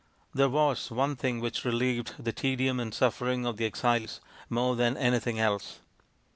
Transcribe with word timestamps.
There 0.33 0.49
was 0.49 0.89
one 0.89 1.15
thing 1.15 1.41
which 1.41 1.63
relieved 1.63 2.15
the 2.17 2.33
tedium 2.33 2.79
and 2.79 2.91
suffering 2.91 3.45
of 3.45 3.57
the 3.57 3.65
exiles 3.67 4.19
more 4.49 4.75
than 4.75 4.97
anything 4.97 5.37
else. 5.37 5.79